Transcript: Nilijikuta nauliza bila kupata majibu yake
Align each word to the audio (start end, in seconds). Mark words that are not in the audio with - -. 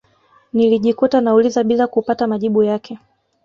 Nilijikuta 0.53 1.21
nauliza 1.21 1.63
bila 1.63 1.87
kupata 1.87 2.27
majibu 2.27 2.63
yake 2.63 2.99